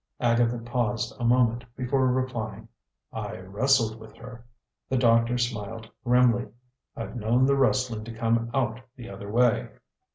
Agatha 0.19 0.57
paused 0.57 1.15
a 1.19 1.23
moment 1.23 1.63
before 1.77 2.07
replying, 2.07 2.67
"I 3.13 3.37
wrestled 3.37 3.99
with 3.99 4.15
her." 4.15 4.43
The 4.89 4.97
doctor 4.97 5.37
smiled 5.37 5.91
grimly, 6.03 6.47
"I've 6.95 7.15
known 7.15 7.45
the 7.45 7.55
wrestling 7.55 8.03
to 8.05 8.11
come 8.11 8.49
out 8.51 8.81
the 8.95 9.09
other 9.11 9.29
way." 9.31 9.69